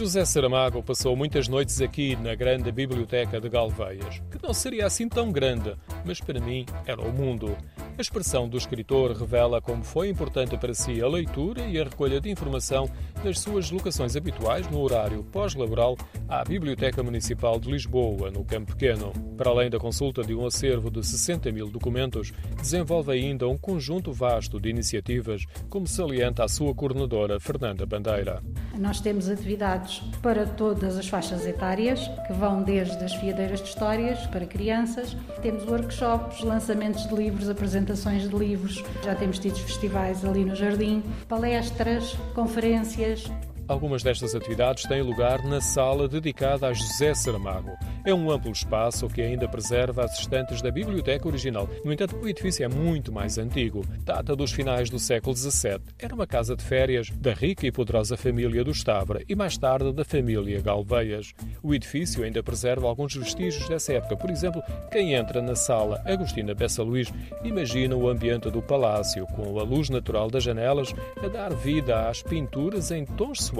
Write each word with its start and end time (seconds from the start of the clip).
José 0.00 0.24
Saramago 0.24 0.82
passou 0.82 1.14
muitas 1.14 1.46
noites 1.46 1.78
aqui 1.82 2.16
na 2.16 2.34
grande 2.34 2.72
biblioteca 2.72 3.38
de 3.38 3.50
Galveias, 3.50 4.22
que 4.30 4.42
não 4.42 4.54
seria 4.54 4.86
assim 4.86 5.06
tão 5.06 5.30
grande, 5.30 5.76
mas 6.06 6.18
para 6.18 6.40
mim 6.40 6.64
era 6.86 7.02
o 7.02 7.12
mundo. 7.12 7.54
A 8.00 8.08
expressão 8.10 8.48
do 8.48 8.56
escritor 8.56 9.12
revela 9.12 9.60
como 9.60 9.84
foi 9.84 10.08
importante 10.08 10.56
para 10.56 10.72
si 10.72 11.02
a 11.02 11.06
leitura 11.06 11.66
e 11.66 11.78
a 11.78 11.84
recolha 11.84 12.18
de 12.18 12.30
informação 12.30 12.88
nas 13.22 13.38
suas 13.40 13.70
locações 13.70 14.16
habituais 14.16 14.66
no 14.70 14.80
horário 14.80 15.22
pós-laboral 15.24 15.98
à 16.26 16.42
Biblioteca 16.42 17.02
Municipal 17.02 17.60
de 17.60 17.70
Lisboa, 17.70 18.30
no 18.30 18.42
Campo 18.42 18.74
Pequeno. 18.74 19.12
Para 19.36 19.50
além 19.50 19.68
da 19.68 19.78
consulta 19.78 20.22
de 20.22 20.34
um 20.34 20.46
acervo 20.46 20.90
de 20.90 21.06
60 21.06 21.52
mil 21.52 21.68
documentos, 21.68 22.32
desenvolve 22.56 23.12
ainda 23.12 23.46
um 23.46 23.58
conjunto 23.58 24.14
vasto 24.14 24.58
de 24.58 24.70
iniciativas, 24.70 25.44
como 25.68 25.86
salienta 25.86 26.42
a 26.42 26.48
sua 26.48 26.74
coordenadora 26.74 27.38
Fernanda 27.38 27.84
Bandeira. 27.84 28.42
Nós 28.78 28.98
temos 29.00 29.28
atividades 29.28 29.98
para 30.22 30.46
todas 30.46 30.96
as 30.96 31.06
faixas 31.06 31.46
etárias, 31.46 32.08
que 32.26 32.32
vão 32.32 32.62
desde 32.62 33.04
as 33.04 33.14
fiadeiras 33.14 33.60
de 33.60 33.68
histórias 33.68 34.26
para 34.28 34.46
crianças. 34.46 35.14
Temos 35.42 35.66
workshops, 35.66 36.40
lançamentos 36.42 37.06
de 37.06 37.14
livros, 37.14 37.50
apresentações 37.50 37.89
apresentações 37.90 38.28
de 38.28 38.36
livros, 38.36 38.84
já 39.02 39.14
temos 39.14 39.38
tido 39.38 39.56
festivais 39.56 40.24
ali 40.24 40.44
no 40.44 40.54
Jardim, 40.54 41.02
palestras, 41.28 42.16
conferências. 42.34 43.24
Algumas 43.70 44.02
destas 44.02 44.34
atividades 44.34 44.82
têm 44.82 45.00
lugar 45.00 45.44
na 45.44 45.60
sala 45.60 46.08
dedicada 46.08 46.66
a 46.66 46.72
José 46.72 47.14
Saramago. 47.14 47.70
É 48.04 48.12
um 48.12 48.28
amplo 48.28 48.50
espaço 48.50 49.06
que 49.06 49.22
ainda 49.22 49.46
preserva 49.46 50.04
as 50.04 50.18
estantes 50.18 50.60
da 50.60 50.72
biblioteca 50.72 51.28
original. 51.28 51.70
No 51.84 51.92
entanto, 51.92 52.16
o 52.16 52.28
edifício 52.28 52.64
é 52.64 52.68
muito 52.68 53.12
mais 53.12 53.38
antigo. 53.38 53.84
Data 54.00 54.34
dos 54.34 54.50
finais 54.50 54.90
do 54.90 54.98
século 54.98 55.36
XVII. 55.36 55.78
Era 56.00 56.12
uma 56.12 56.26
casa 56.26 56.56
de 56.56 56.64
férias 56.64 57.10
da 57.10 57.32
rica 57.32 57.64
e 57.64 57.70
poderosa 57.70 58.16
família 58.16 58.64
do 58.64 58.74
Stavra 58.74 59.22
e 59.28 59.36
mais 59.36 59.56
tarde 59.56 59.92
da 59.92 60.04
família 60.04 60.60
Galveias. 60.60 61.32
O 61.62 61.72
edifício 61.72 62.24
ainda 62.24 62.42
preserva 62.42 62.88
alguns 62.88 63.14
vestígios 63.14 63.68
dessa 63.68 63.92
época. 63.92 64.16
Por 64.16 64.30
exemplo, 64.30 64.60
quem 64.90 65.14
entra 65.14 65.40
na 65.40 65.54
sala 65.54 66.02
Agostina 66.04 66.54
Bessa 66.54 66.82
Luís 66.82 67.12
imagina 67.44 67.94
o 67.94 68.08
ambiente 68.08 68.50
do 68.50 68.60
palácio, 68.60 69.28
com 69.28 69.60
a 69.60 69.62
luz 69.62 69.88
natural 69.88 70.28
das 70.28 70.42
janelas 70.42 70.92
a 71.22 71.28
dar 71.28 71.54
vida 71.54 72.08
às 72.08 72.20
pinturas 72.20 72.90
em 72.90 73.04
tons 73.04 73.44
suaves 73.44 73.59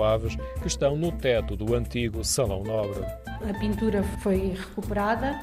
que 0.61 0.69
estão 0.69 0.97
no 0.97 1.12
teto 1.12 1.56
do 1.56 1.75
antigo 1.75 2.25
Salão 2.25 2.62
Nobre. 2.62 3.05
A 3.48 3.59
pintura 3.59 4.03
foi 4.23 4.55
recuperada, 4.56 5.41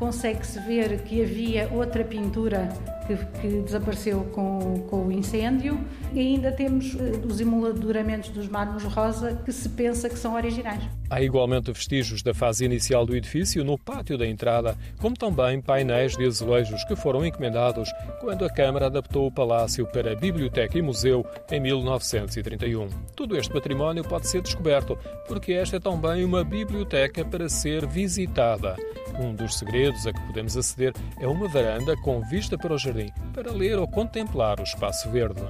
consegue-se 0.00 0.58
ver 0.60 1.02
que 1.02 1.22
havia 1.22 1.68
outra 1.70 2.02
pintura 2.02 2.70
que, 3.06 3.16
que 3.40 3.60
desapareceu 3.60 4.24
com, 4.32 4.86
com, 4.88 5.08
o 5.08 5.12
incêndio 5.12 5.78
e 6.14 6.20
ainda 6.20 6.50
temos 6.50 6.94
uh, 6.94 7.26
os 7.26 7.38
emolduramentos 7.38 8.30
dos 8.30 8.48
mármores 8.48 8.84
rosa 8.84 9.38
que 9.44 9.52
se 9.52 9.68
pensa 9.68 10.08
que 10.08 10.18
são 10.18 10.34
originais. 10.34 10.82
Há 11.10 11.20
igualmente 11.20 11.70
vestígios 11.70 12.22
da 12.22 12.32
fase 12.32 12.64
inicial 12.64 13.04
do 13.04 13.14
edifício 13.14 13.62
no 13.62 13.76
pátio 13.76 14.16
da 14.16 14.26
entrada, 14.26 14.74
como 14.98 15.14
também 15.14 15.60
painéis 15.60 16.16
de 16.16 16.24
azulejos 16.24 16.82
que 16.84 16.96
foram 16.96 17.26
encomendados 17.26 17.92
quando 18.20 18.46
a 18.46 18.50
Câmara 18.50 18.86
adaptou 18.86 19.26
o 19.26 19.32
palácio 19.32 19.86
para 19.86 20.16
biblioteca 20.16 20.78
e 20.78 20.82
museu 20.82 21.26
em 21.50 21.60
1931. 21.60 22.88
Todo 23.14 23.36
este 23.36 23.52
património 23.52 24.02
pode 24.04 24.28
ser 24.28 24.40
descoberto, 24.40 24.96
porque 25.26 25.52
esta 25.52 25.76
é 25.76 25.80
também 25.80 26.24
uma 26.24 26.42
biblioteca 26.42 27.22
para 27.22 27.48
ser 27.48 27.86
visitada. 27.86 28.76
Um 29.18 29.34
dos 29.34 29.58
segredos 29.58 29.89
a 30.06 30.12
que 30.12 30.20
podemos 30.26 30.56
aceder 30.56 30.92
é 31.18 31.26
uma 31.26 31.48
varanda 31.48 31.96
com 31.96 32.20
vista 32.22 32.56
para 32.56 32.74
o 32.74 32.78
jardim, 32.78 33.10
para 33.32 33.52
ler 33.52 33.78
ou 33.78 33.88
contemplar 33.88 34.60
o 34.60 34.62
espaço 34.62 35.10
verde. 35.10 35.42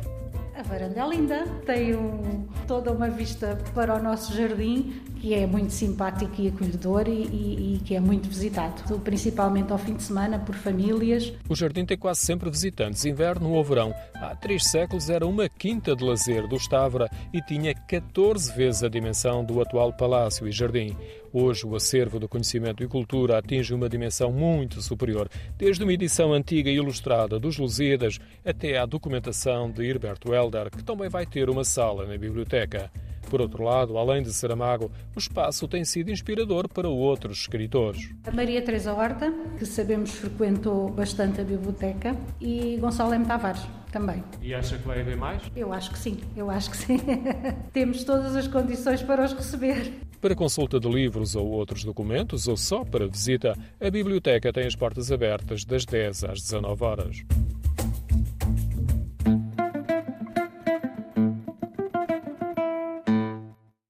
A 0.55 0.63
varanda 0.63 1.01
é 1.01 1.09
linda, 1.09 1.47
tem 1.65 1.95
um, 1.95 2.47
toda 2.67 2.93
uma 2.93 3.09
vista 3.09 3.59
para 3.75 3.97
o 3.97 4.03
nosso 4.03 4.37
jardim 4.37 4.93
que 5.21 5.35
é 5.35 5.47
muito 5.47 5.71
simpático 5.71 6.41
e 6.41 6.49
acolhedor 6.49 7.07
e, 7.07 7.25
e, 7.25 7.75
e, 7.75 7.79
que 7.81 7.95
é 7.95 8.01
muito 8.01 8.29
visitado, 8.29 8.99
principalmente 9.01 9.71
ao 9.71 9.79
fim 9.79 9.95
de 9.95 10.03
semana 10.03 10.39
por 10.39 10.55
famílias. 10.55 11.33
O 11.49 11.55
jardim 11.55 11.85
tem 11.85 11.97
quase 11.97 12.21
sempre 12.21 12.51
visitantes, 12.51 13.05
inverno 13.05 13.53
ou 13.53 13.63
verão. 13.63 13.95
Há 14.15 14.35
três 14.35 14.65
séculos 14.65 15.11
era 15.11 15.27
uma 15.27 15.49
quinta 15.49 15.95
de 15.95 16.03
lazer 16.03 16.49
do 16.49 16.57
Estavra 16.57 17.11
e 17.35 17.43
tinha 17.43 17.75
14 17.75 18.53
vezes 18.55 18.83
a 18.83 18.89
dimensão 18.89 19.45
do 19.45 19.61
atual 19.61 19.93
palácio 19.93 20.49
e 20.49 20.53
jardim. 20.53 20.97
Hoje, 21.33 21.65
o 21.65 21.77
acervo 21.77 22.19
do 22.19 22.29
conhecimento 22.29 22.83
e 22.83 22.89
cultura 22.89 23.39
atinge 23.39 23.73
uma 23.73 23.89
dimensão 23.89 24.33
muito 24.33 24.83
superior, 24.83 25.29
desde 25.57 25.85
uma 25.85 25.93
edição 25.93 26.33
antiga 26.33 26.69
e 26.69 26.75
ilustrada 26.75 27.39
dos 27.39 27.57
Lusíadas 27.57 28.19
até 28.45 28.77
à 28.77 28.85
documentação 28.85 29.71
de 29.71 29.85
Herberto 29.85 30.35
Helder, 30.35 30.71
que 30.71 30.83
também 30.83 31.09
vai 31.09 31.25
ter 31.25 31.49
uma 31.49 31.63
sala 31.63 32.05
na 32.05 32.19
biblioteca. 32.19 32.91
Por 33.31 33.41
outro 33.41 33.63
lado, 33.63 33.97
além 33.97 34.25
de 34.25 34.33
Saramago, 34.33 34.91
o 35.15 35.19
espaço 35.21 35.69
tem 35.69 35.85
sido 35.85 36.11
inspirador 36.11 36.69
para 36.69 36.89
outros 36.89 37.39
escritores. 37.39 38.11
A 38.27 38.33
Maria 38.33 38.61
Teresa 38.61 38.93
Horta, 38.93 39.33
que 39.57 39.65
sabemos 39.65 40.11
frequentou 40.11 40.91
bastante 40.91 41.41
a 41.41 41.45
biblioteca, 41.45 42.17
e 42.41 42.77
Gonçalo 42.79 43.15
M. 43.15 43.25
Tavares 43.25 43.63
também. 43.93 44.25
E 44.43 44.53
acha 44.53 44.77
que 44.77 44.87
vai 44.87 45.01
haver 45.01 45.17
mais? 45.17 45.43
Eu 45.55 45.73
acho 45.73 45.93
que 45.93 45.99
sim, 45.99 46.19
eu 46.37 46.51
acho 46.51 46.71
que 46.71 46.77
sim. 46.77 46.99
Temos 47.73 48.03
todas 48.03 48.35
as 48.35 48.49
condições 48.49 49.01
para 49.01 49.25
os 49.25 49.33
receber. 49.33 49.93
Para 50.21 50.35
consulta 50.35 50.81
de 50.81 50.89
livros 50.89 51.37
ou 51.37 51.47
outros 51.51 51.85
documentos, 51.85 52.49
ou 52.49 52.57
só 52.57 52.85
para 52.85 53.07
visita, 53.07 53.57
a 53.81 53.91
biblioteca 53.91 54.53
tem 54.53 54.67
as 54.67 54.75
portas 54.75 55.13
abertas 55.13 55.65
das 55.65 55.85
10 55.85 56.25
às 56.25 56.43
19 56.43 56.85
horas. 56.85 57.25